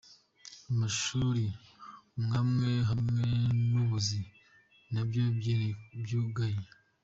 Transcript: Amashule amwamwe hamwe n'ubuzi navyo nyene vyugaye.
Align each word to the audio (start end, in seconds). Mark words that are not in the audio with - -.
Amashule 0.71 1.45
amwamwe 2.17 2.71
hamwe 2.89 3.23
n'ubuzi 3.71 4.21
navyo 4.93 5.23
nyene 5.39 5.67
vyugaye. 6.05 6.59